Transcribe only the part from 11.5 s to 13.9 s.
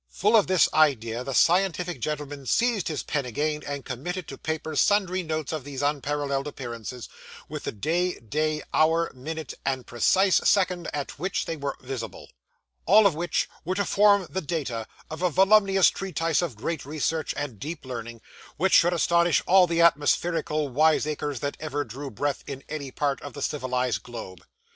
were visible: all of which were to